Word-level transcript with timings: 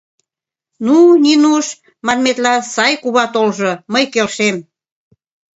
Ну, 0.85 0.95
Нинуш, 1.23 1.67
манметла, 2.05 2.55
сай 2.73 2.93
кува 3.01 3.25
толжо, 3.33 3.71
мый 3.93 4.05
келшем... 4.13 4.55